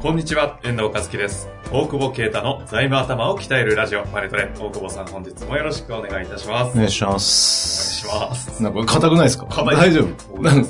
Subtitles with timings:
[0.00, 1.48] こんにちは、遠藤和樹です。
[1.70, 4.44] 大久保啓太の財務頭を鍛えるラジオ、マネトレ。
[4.58, 6.72] 大久保さん、本日もよろしくお願いいたします。
[6.72, 8.06] お願いします。
[8.06, 8.62] お願いします。
[8.62, 9.46] なんか硬くないですか？
[9.46, 10.36] 硬い大丈夫？
[10.36, 10.44] うん。
[10.44, 10.62] いや、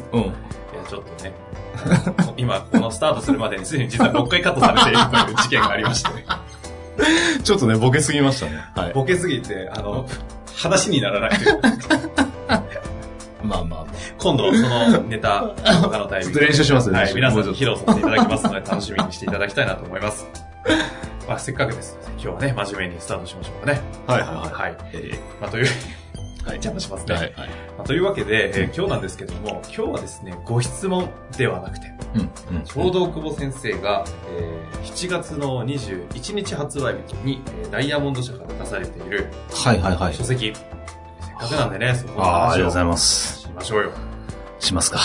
[0.89, 1.33] ちょっとね、
[2.37, 6.11] 今、このスタートするまでにすでに実は6回カットされているという事件がありまして、
[7.45, 8.65] ちょっとね、ボケすぎましたね。
[8.75, 8.93] はい。
[8.93, 10.07] ボケすぎて、あの、
[10.57, 12.30] 話にならないと
[13.51, 13.87] まあまあ。
[14.19, 15.41] 今度、そのネタ、
[15.83, 20.27] 他のタイミングでちょっと練習しますねはい、皆さんに披露させていただきますので、楽しみにしていただきたいなと思います。
[21.29, 23.81] まあ、せっかくですので、今日はね、真面目にスタートしましょうかね。
[24.07, 24.73] はいはいははい。
[24.73, 24.77] い。
[24.95, 27.15] えまあ、という、はい邪魔しますー、ね。
[27.15, 27.49] はいはい。
[27.77, 32.21] まあ、というわけで、えー今日なんですけども、今日はですね、ご質問ではなくて、うん。
[32.57, 32.65] うん。
[32.65, 34.05] ちょうど久保先生が、
[34.39, 40.25] えー7月の21日発売日に、えーダイヤモンド社から出されているはいはいはい書。
[40.25, 40.53] 籍、
[41.49, 43.41] くなんでね、そこのああ、ありがとうございます。
[43.41, 43.93] しましょうよ。
[44.59, 44.99] しますか。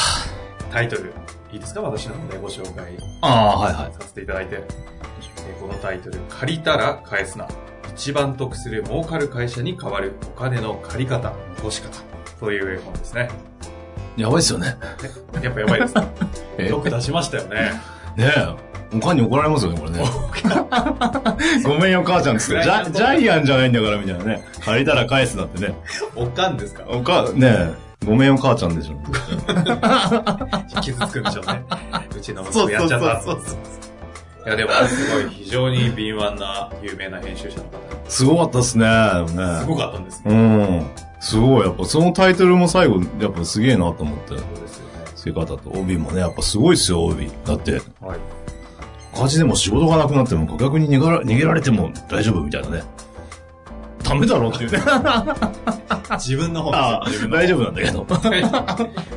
[0.72, 1.14] タイトル、
[1.52, 1.82] いいですか？
[1.82, 3.94] 私の方でご紹介ああ、はいはい。
[3.94, 4.66] させていただいて、えー
[5.62, 7.48] このタイトル、借りたら返すな。
[7.96, 11.90] 一番得する儲かる会社に変わるお金の借り方、残し方
[12.40, 13.30] という絵本ですね。
[14.18, 14.76] やばいっすよね。
[15.42, 16.06] やっぱやばいですか
[16.58, 17.72] えよく出しましたよね。
[18.18, 18.56] ねえ。
[18.94, 20.04] おかんに怒られますよね、これね。
[21.64, 22.64] ごめんよ、母ちゃんっつって。
[22.64, 24.46] ジャジャイアンじゃないんだから、みたいなね。
[24.64, 25.74] 借りたら返すなってね。
[26.16, 26.84] おかんですか？
[26.88, 27.74] おか、ねえ。
[28.06, 28.96] ごめんよ、母ちゃんでしょ。
[30.82, 31.66] 傷つくんでしょうね。
[32.16, 33.22] うちの息子やっちゃった。
[33.22, 33.58] そうそうそう
[34.48, 37.70] いや、でも、すごい、非常に敏腕な、有名な編集者の方。
[38.08, 38.86] すごかったっすね。
[38.86, 40.36] ねすごかったんですね。
[40.36, 40.86] うん。
[41.20, 41.66] すごい。
[41.66, 44.30] やっぱそのタイトルも最後、やっぱすげえなと思って。
[44.30, 45.06] そうですよね。
[45.16, 47.32] 付け方と帯もね、やっぱすごいっすよ、帯。
[47.44, 47.82] だって、はい。
[49.16, 52.84] 赤字でも仕事がなくなっても顧客に逃げら逃げられても大丈夫みたいなね。
[54.04, 54.78] ダメだろって言って。
[56.20, 57.30] 自分の本ああですよ。
[57.32, 58.02] 大丈夫なんだけど。
[58.02, 58.14] 夫。
[58.14, 58.20] ま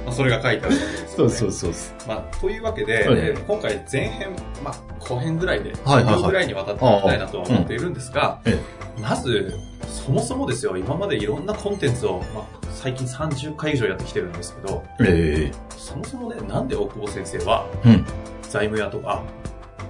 [0.06, 2.08] あ、それが書いてあるわけですよね、そうそうそう。
[2.08, 8.58] まあ、というわけで、はいえー今回前編、まあ、後編ぐらいで、はいはいはい後ぐらいにわたっていきたいなとは思っているんですが、え
[9.02, 9.52] まず、
[9.88, 18.06] そもそもですよ、今までいろんなコンテンツを、まあ、最近30回以上やってきてるんですけど、えそもそもね、なんで大久保先生は、えうん。
[18.48, 19.22] 財務屋とか、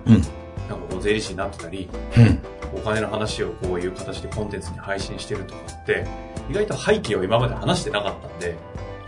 [0.09, 0.15] うん。
[0.15, 2.41] なんかこう税理士になってたり、うん。
[2.75, 6.07] お金の話をこういう形でコンテンツに配信してるとかって、
[6.51, 8.57] 意外と背景を今まで話してなかったんで、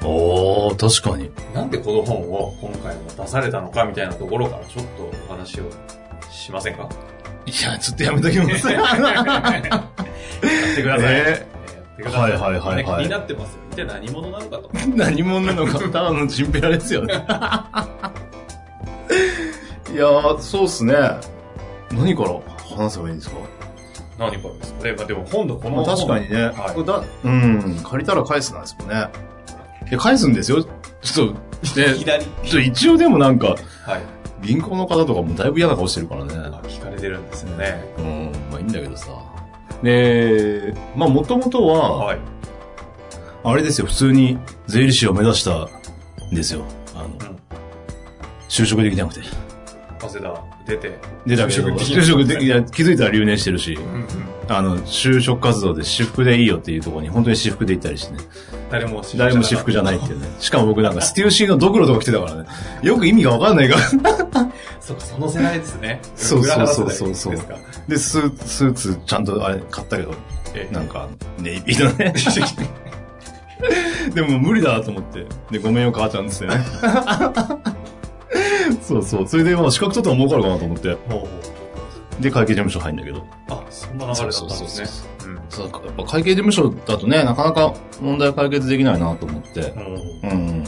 [0.03, 1.31] おー、確かに。
[1.55, 5.65] なんでこの本を今回も出されたのかみたいなところからちょっとお話を
[6.31, 6.89] しませんか？
[7.47, 8.69] いや、ちょっとやめときます。
[8.73, 8.91] やっ
[10.75, 11.15] てください。
[11.15, 13.59] えやってくださはいはいはいはいね気になってますよ。
[13.73, 14.71] 一体何者なのかと。
[14.97, 17.15] 何者なのか、ただのチンペラですよね。
[19.93, 20.95] いやー、そうっすね。
[21.93, 22.41] 何から？
[22.77, 23.37] 話せばいいんですか？
[24.19, 24.85] 何からですか？
[24.85, 24.93] ね。
[24.93, 25.85] まあでも本のこまあ。
[25.85, 29.09] 確かにね、はいだうん、借りたら返すなんですもんね。
[29.91, 30.63] いや、返すんですよ。
[31.03, 31.35] ちょっ
[31.75, 32.25] と、ね、左。
[32.25, 33.59] ちょっと一応でもなんか、はい。
[34.47, 36.35] 銀行の方とかもだいぶ嫌な顔してるからね。
[36.35, 37.85] あ聞かれてるんですよね。
[37.99, 39.09] うん、まあいいんだけどさ。
[39.83, 42.19] で、まあもともとは、はい。
[43.43, 45.69] あれですよ、普通に税理士を目指した
[46.31, 46.65] んですよ。
[46.95, 47.19] あの、ん
[48.49, 49.23] 就職できなくて。
[50.01, 50.99] 早稲田出て。
[51.27, 54.07] で、だけど、就職でき就職で、いや、気づいたら留年してるし、うんうん。
[54.49, 58.21] あの、就職活動で私服でいいよっていうところに本当に私服で行ったりしてね。
[58.71, 60.27] 誰も誰も私服じゃないっていうね。
[60.39, 62.49] しかも僕なんかステューシーのドクロとか着てたからね。
[62.83, 63.83] よく意味がわかんないから。
[64.81, 66.01] そうか、その世代ですね。
[66.17, 67.37] そうそうそう裏そうそう
[67.89, 70.15] でスーツ、スーツちゃんとあれ買ったけど、
[70.55, 72.15] ええなんか、ネイビーのね。
[74.15, 75.27] でも無理だなと思って。
[75.51, 76.65] で、ごめんよ母ちゃんですよね。
[78.91, 79.29] そうそう。
[79.29, 80.95] それでまあ資格取ったら儲かるかなと思って。
[81.09, 81.29] ほうほ
[82.19, 82.23] う。
[82.23, 83.25] で、会計事務所入んだけど。
[83.49, 84.69] あ、そんな流れだったんですね。
[84.69, 89.61] そうそううんそうやっぱ会計事務所だとね、なかなか問題解決できないなと思って。
[90.23, 90.65] うんうん。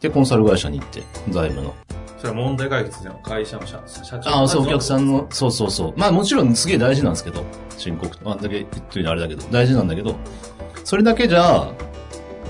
[0.00, 1.74] で、コンサル会社に行って、財務の。
[2.18, 5.94] それは問題解決でも会社の社社長ああ、そう、お客さんの、そうそうそう。
[5.96, 7.42] まあもちろんすげえ大事なんですけど、
[7.78, 10.14] 申告と、あんだけ言ってるのあれだけど、大事なんだけど、
[10.84, 11.72] それだけじゃ、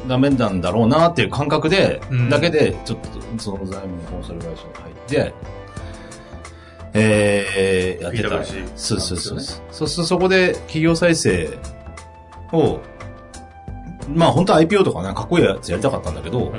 [0.09, 3.09] ダメなんだろうなっていう感覚で、うんだけで、ちょっと、
[3.39, 5.35] その財務のコンサル会社に入って、
[6.93, 8.29] えー、やってた。
[8.29, 9.41] PWC そうそうそう。
[9.71, 11.59] そうするとそこで企業再生
[12.53, 12.81] を、
[14.09, 16.53] まあ本当は IPO とかね、かっこいいやつやりたかったんだけど、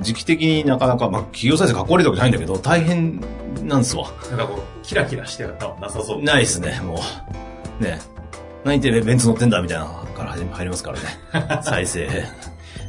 [0.00, 3.20] 時期的になかなか、まあ企業再生かっこ悪いとかじゃないんだけど、大変
[3.62, 4.10] なんすわ。
[4.30, 6.22] なんかこう、キラキラしてるのはなさそう。
[6.22, 7.00] ないっすね、も
[7.80, 7.82] う。
[7.82, 8.00] ね。
[8.64, 11.62] 何言ってベンツ乗ってんだみたいなのから入りますからね。
[11.62, 12.08] 再生。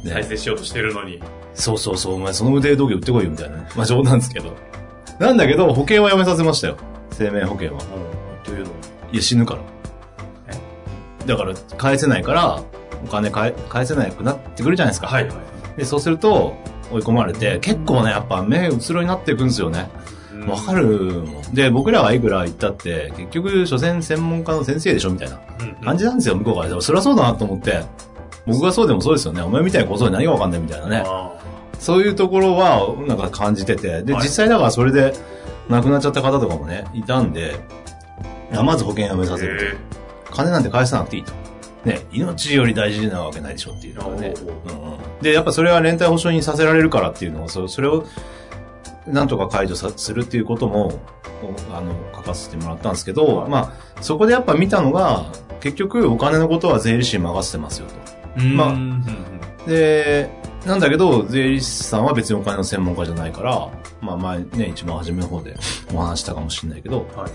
[0.04, 1.20] ね再生しようとしてるのに。
[1.54, 3.68] そうそうそう、お前その腕時計売ってこいよみたいなね。
[3.76, 4.52] まあ冗談ですけど。
[5.18, 6.76] なんだけど、保険はやめさせましたよ。
[7.10, 7.80] 生命保険は。
[8.42, 8.64] というの
[9.12, 9.60] いや、死ぬから。
[11.26, 12.60] だから、返せないから、
[13.04, 15.06] お金返返せなくなってくるじゃないですか。
[15.06, 15.78] はいはい。
[15.78, 16.54] で、そうすると、
[16.90, 19.88] 追い込まれて、結構ね、やっぱ目うつろになっていくんですよね。
[20.48, 21.54] わかるもん。
[21.54, 25.40] で、僕らはいくら言ったって、結局、所詮専門家の先生でしょみたいな
[25.82, 26.68] 感じなんですよ、向こうから。
[26.68, 27.82] でもそりゃそうだなと思って。
[28.46, 29.42] 僕がそうでもそうですよね。
[29.42, 31.02] お前みたいなことに何がわかんないみたいなね。
[31.06, 31.32] あ
[31.78, 34.02] そういうところは、なんか感じてて。
[34.02, 35.14] で、はい実際だからそれで
[35.68, 37.56] 亡くなっちゃった方とかもね、いたんで、
[38.52, 39.64] まず保険やめさーせると。
[39.64, 39.68] へ
[40.30, 41.32] 金なんて返さなくていいと。
[41.84, 44.34] ね、命より大事なわけないでしょっていうのがね。
[44.36, 48.04] おううんうんで、やっぱそれは連帯保証にさせられるからっていうのを、そそれを、
[49.06, 51.00] なんとか解除さするっていうことも、
[51.42, 55.26] おあの、書かせてもらったんですけど、はいまあ、そこでやっぱ見たのが、
[55.60, 57.94] 結局お金のことは税理士に任せてますよと。
[58.36, 59.04] ーまあうんうん
[59.66, 60.30] で、
[60.66, 63.70] なんだけど、税理士さんは別にお金の専門家じゃないから、
[64.00, 65.56] まあ前ね、一番初めの方で
[65.92, 67.28] お話したかもしれないけど、うんは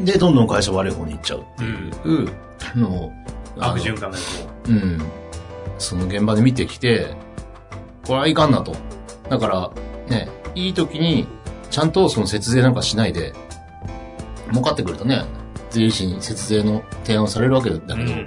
[0.00, 0.04] い。
[0.04, 2.30] で、どんどん会社悪い方に行っちゃうっていう
[2.76, 3.12] のを、
[3.58, 4.98] 悪循環のやつうん。
[5.78, 7.14] その現場で見てきて、
[8.06, 8.74] これはいかんなと。
[9.28, 9.70] だから、
[10.08, 11.26] ね、いい時に、
[11.70, 13.32] ちゃんとその節税なんかしないで、
[14.50, 15.24] 儲かってくるとね、
[15.70, 18.26] 税理士に節税の提案をされるわけだけど、うんうん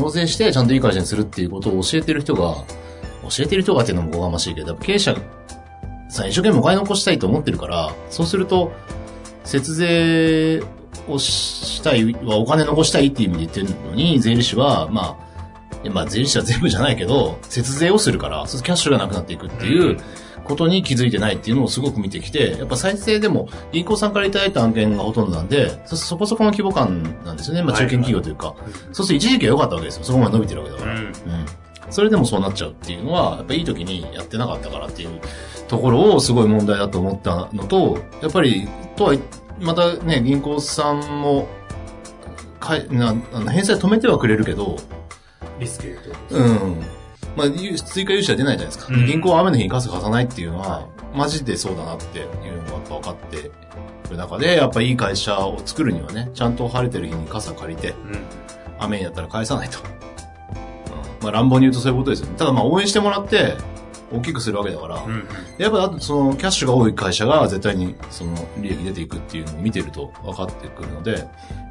[0.00, 2.40] 納税してちゃんといい会社にするっていうことを教えてる人が、
[3.22, 5.14] 教えてる人がっていうのもおがましいけど、やっぱ経営者
[6.08, 8.72] さん一生懸命お金残したいと思ってるから、そうすると、
[9.44, 10.62] 節税
[11.08, 15.18] をしたい、はお金残したいっていう意味で言ってるのに、税理士は、ま
[15.84, 19.98] あ、まあ税理士は全部じゃないけど、節税をするから、そうするとキャッシュがなくなっていくっていう
[20.50, 27.62] ことに気づいてないっていうのをすごく見てきて、やっぱ再生でも銀行さんからいただいた案件がほとんどなんで、そそこそこの規模感なんですよね。
[27.62, 28.54] まあ中堅企業というか。
[28.92, 30.04] そうすると一時期は良かったわけですよ。
[30.04, 30.94] そこまで伸びてるわけだから。
[30.94, 31.12] うんうん。
[31.90, 35.20] それでもそうなっちゃうっていうのは、やっぱいい時にやってなかったからっていう
[35.68, 39.16] ところをすごい問題だと思ったのと、やっぱり、とは、
[39.60, 41.48] またね、銀行さんも、
[42.60, 43.14] かいな
[43.48, 44.76] 返済止めてはくれるけど、
[45.58, 45.98] リスク
[46.30, 46.99] うん。
[47.36, 48.92] まあ、融追加融資は出ないじゃないですか。
[48.92, 53.50] うん銀行は雨の日に傘貸さないっていうのは、マジでそうだなっていうのがやっぱ分かって
[54.10, 57.96] る中で、やっぱいい会社を作るにはね、ちゃんと晴れてる日に傘借りて、うん。
[58.78, 59.78] 雨になったら返さないと。
[59.78, 60.00] うん
[61.22, 62.34] まあ乱暴に言うとそういうことですよね。
[62.38, 63.56] ただまあ応援してもらって、
[64.12, 65.28] 大きくするわけだから、うん。
[65.58, 71.69] やっぱあとそのキャッシュが多い会社が絶対にその利益出ていくっていうのを見てると分かってくるので、うん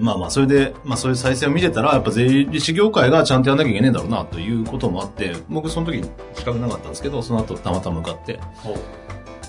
[0.00, 6.02] まあまあそれで、まあそういう再生を見てたら、やっぱ税理士業界がちゃんとやんなきゃいけないんだろうなということもあって、僕その時
[6.34, 8.40] 資格なかったんですけど、その後たまたま受かって。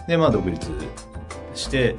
[0.07, 0.69] でまあ独立
[1.53, 1.95] して、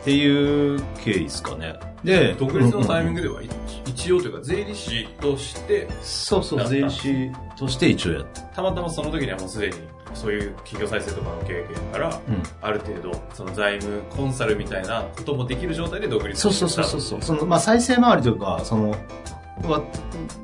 [0.00, 1.78] っていう経緯ですかね。
[2.02, 3.48] で、独立のタイミンググでは、い
[3.86, 8.40] 一応というか、税理士として、そうそう、税理士として一応やって。
[8.54, 9.74] たまたまその時にはもうすでに、
[10.14, 12.42] そういう企業再生とかの経験から、うん。
[12.60, 17.22] ある程度、その財務コンサルみたいなこともできる状態で独立そうそうそうそうそう。
[17.22, 18.90] その、まあ、再生回りというか、その、
[19.62, 19.82] は、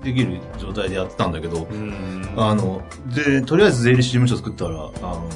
[0.02, 2.34] できる状態でやってたんだけど、うん。
[2.36, 2.82] あの、
[3.14, 5.28] で、とりあえず税理士事務所作ったら、あの、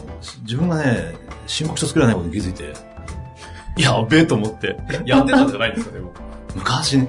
[0.42, 1.14] 自分がね、
[1.46, 2.72] 申告書作らないことに気づいて、
[3.76, 4.76] やべえと思って。
[5.06, 6.12] やってたんじゃないんですか、でも。
[6.54, 7.08] 昔ね。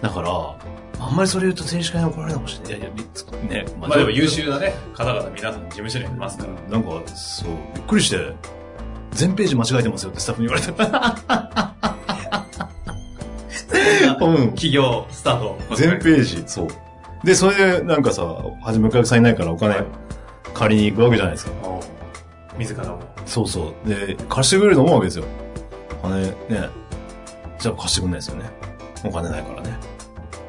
[0.00, 0.56] だから、
[1.04, 2.78] あんまりそれ言うと税理士会に怒られるかもしれない。
[2.78, 3.66] いやいや、つね。
[3.80, 6.52] まあでも優秀なね、方々皆さん事務所にはいますから。
[6.70, 8.32] なんか、そう、びっくりして、
[9.10, 10.70] 全ページ間違えてますよってスタッフに言われて。
[14.20, 14.48] うん。
[14.50, 15.58] 企業、スタート。
[15.74, 16.68] 全ページ、そう。
[17.24, 18.22] で、それで、なんかさ、
[18.62, 19.84] 初めお客さんいないからお金はい
[20.54, 21.52] 借りに行くわけじゃないですか。
[22.58, 23.00] 自らも。
[23.26, 23.88] そうそう。
[23.88, 25.24] で、貸してくれると思うわけですよ。
[26.02, 26.32] 金、ね。
[27.58, 28.50] じゃあ貸してくんないですよね。
[29.04, 29.91] お金ないからね。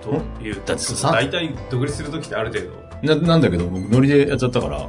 [0.04, 2.62] というだってさ大体独立するときってある程
[3.02, 4.88] 度、な、なんだけど、僕ノリでやっちゃったから、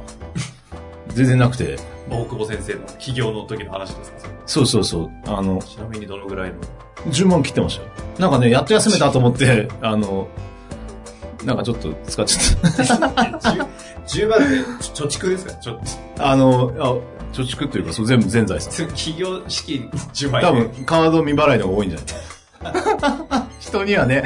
[1.09, 1.77] 全然なくて。
[2.09, 4.17] 大久保先生の起業の時の話ですか？
[4.45, 5.11] そうそうそう。
[5.25, 6.55] あの、ちなみにどのぐらいの
[7.11, 7.89] ？10万切ってましたよ。
[8.19, 10.27] なんかね、やっと休めたと思って、 あの、
[11.43, 12.71] なんかちょっと使っちゃっ
[14.07, 14.45] 10, 万で
[14.81, 15.53] 貯蓄ですか？
[15.53, 15.79] ちょ
[16.15, 16.29] た。
[16.31, 16.83] あの、あ
[17.35, 18.87] 貯蓄っていうか、そう全部全財産。
[18.89, 21.99] 企業資金10万多円分、カード未払いの方が多いんじゃ
[22.63, 23.44] ない？
[23.67, 24.23] 人にはね、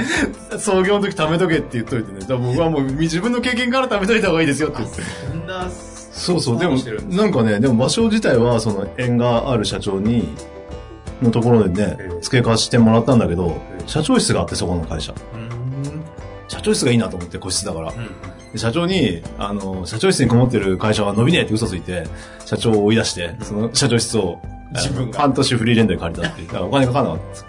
[0.57, 2.19] 創業の時貯めとけって言っといてね。
[2.19, 5.01] だ僕はもう自分の経験から貯めといた方がいいですよって言って。
[5.01, 6.75] そんなそうそう、でも
[7.09, 10.27] なんかね、でも場所自体は、その縁がある社長に、
[11.21, 15.13] のところでねええ、付け貸してもらったんだけどえ、え社長室があって、そこの会社。
[16.47, 17.93] 社社長室がいいなと思って、個室だから。
[18.55, 22.05] 社長に、あの、社長室にこもってる会社は伸びねえって嘘ついて、
[22.45, 24.41] 社長を追い出して、その社長室を、
[24.73, 26.47] 自分が半年フリーレンドで借りたっていう。
[26.47, 27.45] だからお金かかんなかったんです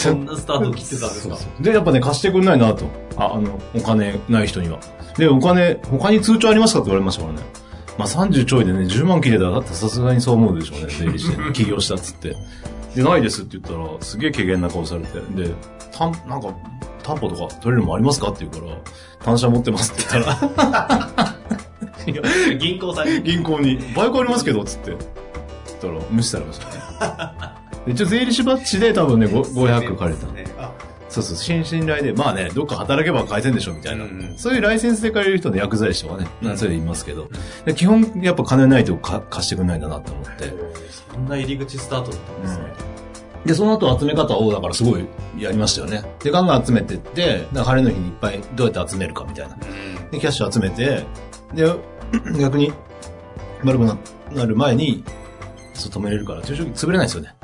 [0.00, 1.36] そんなスタート切ってたんですか？
[1.60, 2.86] で、やっぱね、貸してくんないなと。
[3.16, 4.78] あ、あの、お金ない人には。
[5.18, 7.42] で、お金、他に通帳ありますかって言われましたからね。
[7.98, 11.36] まあ30ちょいでね、10万切れたら、だってさすがにそう思うでしょうね、税理士で。
[11.52, 12.34] 起業したっつって。
[12.94, 15.20] で、ないですって言ったら、すげえ軽減な顔されて。
[15.44, 15.52] で、
[15.92, 16.48] たん、なんか、
[17.02, 18.76] 担保とか取れるのもありますかって言うから、
[19.24, 20.30] 単車持ってますって言った
[21.26, 21.36] ら、
[22.58, 23.22] 銀行さんに。
[23.22, 24.90] 銀行に、バイクありますけど、つって。
[24.90, 25.00] 言っ
[25.80, 26.66] たら、無視されました
[27.46, 27.59] ね。
[27.86, 30.40] で一応税理士バッジで多分ね、ご500借りた。
[31.10, 34.04] そうそう、新信頼で、まあね、どっか働けば返せんでしょ、みたいな。
[34.04, 37.28] うんうんそういうライセンスで借りる人で薬剤師とかね、なんそれいますけど、
[37.64, 40.54] で基本、やっぱ金ないとか貸してくれないんだなと思って。
[41.12, 42.64] そんな入り口スタートだったんですね。
[43.44, 45.06] で、その後集め方を、だからすごい
[45.38, 46.04] やりましたよね。
[46.22, 49.54] で、ガンガン集めてって、だから晴れの日にいっぱいどうやって集めるかみたいな。
[49.54, 50.10] うん。
[50.10, 51.04] で、キャッシュ集めて、
[51.54, 51.74] で、
[52.38, 52.72] 逆に、
[53.64, 53.96] 悪くな
[54.32, 55.02] なる前に、
[55.74, 57.34] そう止めれるから、中小企業潰れないですよね。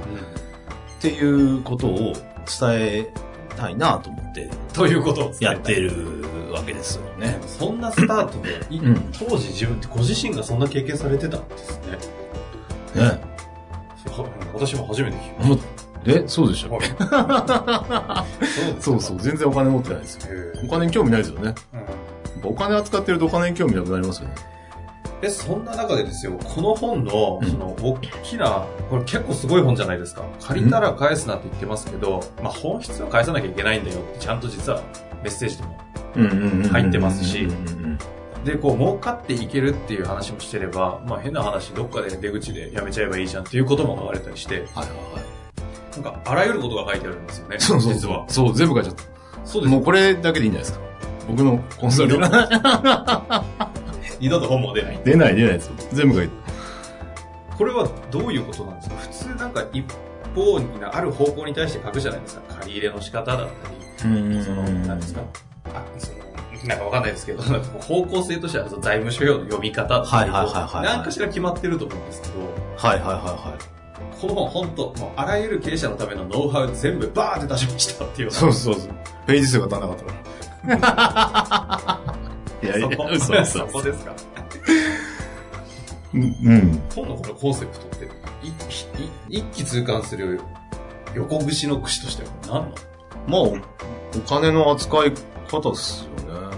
[0.99, 2.13] っていうことを
[2.47, 3.13] 伝え
[3.57, 7.39] たいなと思って、ということをやってるわけですよね。
[7.47, 11.79] そんなスタートで、いうん当時自分ってご自身がそんな経験されてたんです
[12.95, 13.03] ね。
[13.03, 13.21] ね。
[14.55, 15.59] 私も初めて聞きまもう
[16.07, 18.25] え、そうでしょした。
[18.81, 20.35] そうそう、全然お金持ってないですよ。
[20.35, 21.55] へお金に興味ないですよね。
[21.75, 22.07] うん
[22.47, 24.35] お金扱ってるとお金に興味なくなりますよね。
[25.27, 30.25] え、そんな中でですよ、この本の、うんその、大きな、これ結構すごい本じゃないですか。
[30.41, 34.81] 借りたら返すなって言ってますけど、まあ本質は返さなきゃいけないんだよって、ちゃんと実は
[35.23, 35.87] メッセージでも。
[36.71, 37.47] 入ってますし
[38.45, 44.87] で、こう、儲かっていけるっていう話もしてれば、まあ変な話、どっかで出口でやめちゃえばいいじゃんっていうことも書かれたりして、はいはいは
[45.99, 46.01] い。
[46.01, 47.59] なんか、あらゆることが書いてあるんですよね。
[47.59, 48.25] そうそう実は。
[48.29, 48.95] そう、全部書いちゃっ
[49.45, 49.69] そうた。
[49.69, 50.87] もうこれだけでいいんじゃないですか。
[51.29, 52.19] 僕のコンサル
[54.21, 55.01] 二度と本も出ない。
[55.05, 55.73] 出ない出ないですよ。
[55.93, 56.35] 全部書いて。
[57.57, 58.97] これはどういうことなんですか？
[58.97, 59.85] 普通なんか一
[60.35, 62.43] 方にな、ある方向に対して書くじゃないですか。
[62.61, 63.49] 借り入れの仕方だっ
[63.99, 65.21] たり、うんその、なんですか？
[65.75, 66.19] あ、その、
[66.69, 67.43] なんかわかんないですけど、
[67.81, 72.35] 方向性としては財務諸表の読み方だったり、はいはいはいはいなんかしら決まってると思うんですけど、
[72.77, 73.77] はいはいはいはい。
[74.21, 78.91] この本本当もうあらゆる経営者のためのノウハウ全部バーって出しましたっていうそうそうそう。
[79.27, 79.97] ページ数が足らなかっ
[80.69, 82.16] たから。
[82.67, 83.07] いやいや、そこ
[83.45, 84.15] そこですか
[86.15, 86.83] うんうん。
[86.95, 88.09] 本のこのコンセプトって、
[89.29, 90.41] 一気通貫する
[91.15, 92.75] 横串の串としては何なの？
[93.27, 93.57] まあ、お
[94.19, 95.13] お金の扱い
[95.49, 96.57] 方ですよね。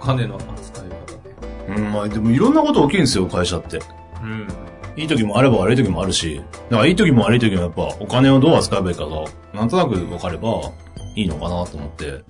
[0.00, 1.76] お金の扱い方ね。
[1.76, 3.80] うん、まあでもいろんなこと起きるんですよ、会社って。
[4.22, 4.48] うん。
[4.94, 10.70] いい時もあれば悪い時もあるし、だからいい時も悪い時もやっぱお金をどう扱えばいいかが、なんとなく分かれば
[11.16, 12.22] いいのかなと思って。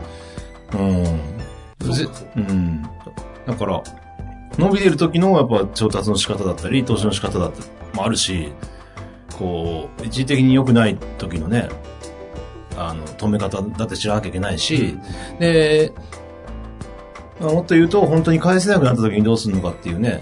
[0.75, 1.21] うん。
[2.37, 2.83] うん。
[3.47, 3.83] だから、
[4.59, 8.53] 伸びてる時のやっぱ調達の仕方だったり、投資の仕方だったりもあるし、
[9.39, 11.69] こう、一時的に良くない時のね、
[12.77, 14.99] あの、止め方だって知らなきゃいけないし、
[15.39, 15.93] で、
[17.41, 20.21] まあもっと言うと、本当に返せなくなった時にどうするのかっていうね。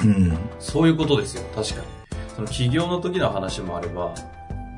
[0.00, 0.38] うん。
[0.58, 1.86] そういうことですよ、確かに。
[2.34, 4.14] その起業の時の話もあれば、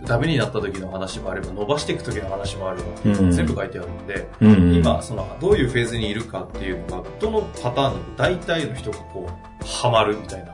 [0.05, 4.75] ダメになった時の話もあれば、伸ばしていく時の話もあれば、うん全部書いてあるんで、うん。
[4.75, 10.53] 今、その、どういうフェーズにいるかっていうのが、どのパターンでも大体の人がこう、ハマるみたいな。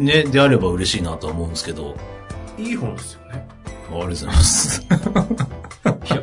[0.00, 1.94] ね、であれば嬉しいなとは思うんですけど。
[2.58, 3.46] いい本ですよね。
[3.66, 4.82] ありがとうございます。
[4.82, 6.22] いや、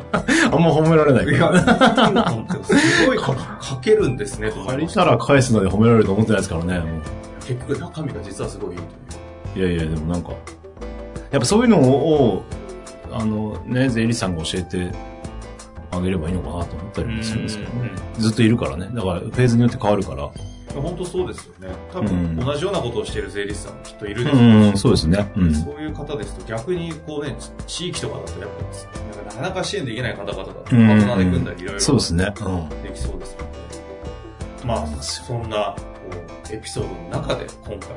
[0.52, 1.52] あんま褒められないいや、
[2.64, 3.18] すごい
[3.62, 6.82] 書けるんですね、借りたら返すので褒められると思ってないですからね。
[7.46, 8.80] 結局中身が実はすごいいい
[9.54, 9.68] という。
[9.72, 10.32] いやいや、でもなんか、
[11.34, 12.44] やっぱそういうのを、
[13.10, 14.92] あのね、税理士さんが教えて
[15.90, 17.90] あげればいいのかなと思ったりもするんですけどね。
[18.18, 18.88] ずっといるからね。
[18.94, 20.30] だからフェーズによって変わるから。
[20.80, 21.74] 本当そうですよね。
[21.92, 25.32] 多うん分、同じようなことをしている税理士さんもきっといるでしょうし、うん、そうですね。
[25.36, 25.52] うん。
[25.52, 27.36] そういう方ですと逆にこうね、
[27.66, 28.50] 地域とかだとやっ
[29.26, 32.32] ぱ、なかなか支援できない方々だとパートナーで組んだりいろいろそうですね。
[32.40, 32.68] うん。
[32.84, 33.46] できそうですので、
[34.64, 35.82] まあ、そんなこ
[36.48, 37.90] うエピソードの中で今回、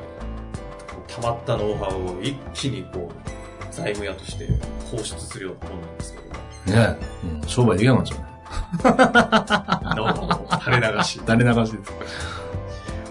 [1.08, 4.48] 溜まったノウハウを一気にこう、財務屋として
[4.90, 6.98] 放出するような本なんですけども、ね
[7.42, 8.28] うん、商売できなくなっちゃう。
[9.96, 11.18] ノウハウを垂れ流し。
[11.26, 11.92] 垂れ流しです。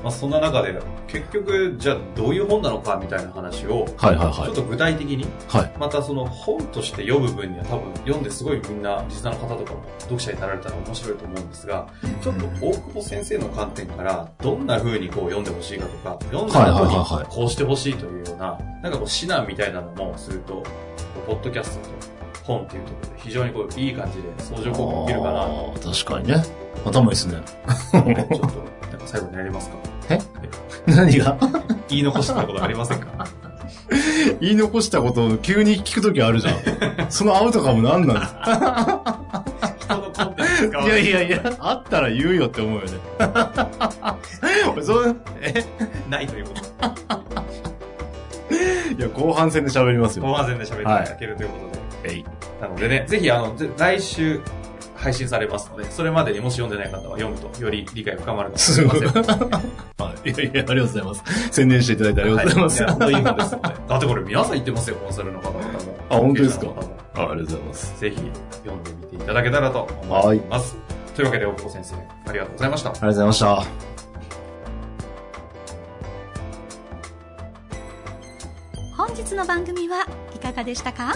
[0.04, 4.34] まあ、そんな中で、結局、じゃあどういう本なのかみたいな話を、はいはいはい。
[4.36, 5.74] ちょっと具体的に、はい。
[5.80, 11.88] またその本として読む分には多分読んですごいみんな、リスナーの方とかも読者になられたら面白いと思うんですが、
[12.22, 20.64] ちょっと大久保先生の観点から、どんな風にこう読んでほしいかとか、読んだ後はいはいはいはいにこうしてほしいというような、なんかこう指南みたいなのもすると、
[21.26, 21.98] ポッドキャストと
[22.48, 26.44] 本っていうところで非常にこういい感じで相乗効果起きるかな確かにね。
[26.86, 27.42] 頭いいですね。
[27.92, 28.48] ちょっと、
[29.08, 29.78] 最後にやりますか？
[30.10, 30.20] え？
[30.88, 31.38] 何が？
[31.90, 33.08] 言い残したことありませんか？
[34.42, 36.56] 言い残したことを急に聞くときあるじゃん。
[37.10, 38.34] そのアウトカム何なんです
[39.86, 42.92] 人のコンテンツ使わいやいやいや、あったら言うよって思うよね。
[44.74, 45.64] 俺そう、え？
[46.10, 46.62] ないということ。
[48.98, 50.26] いや、後半戦で喋りますよ。
[50.26, 51.58] 後半戦で喋っていただけるというこ
[52.04, 52.24] とで。
[52.62, 54.42] なのでね、ぜひ、あの、ぜ来週
[54.98, 59.02] 配信されますので、それまでにもし読んでない方は読むと、より理解深まるかもしすごい。
[59.02, 59.24] れません。
[59.26, 59.62] は
[60.26, 61.24] いいやいや、ありがとうございます。
[61.52, 62.84] 宣伝していただいてありがとうございます。
[62.84, 63.68] はい、本当いいもんですので。
[63.88, 65.72] だってこれ皆さん言ってますよ、コンサルの方々も。
[66.10, 66.68] あ本当ですか？
[67.16, 68.00] あありがとうございます。
[68.00, 68.16] ぜひ、
[68.66, 70.76] 読んでみていただけたらと思います。
[71.16, 71.96] というわけで、大久保先生、
[72.30, 72.90] ありがとうございました。
[72.90, 73.64] ありがとうございました。
[78.98, 81.16] 本日の番組はいかがでしたか？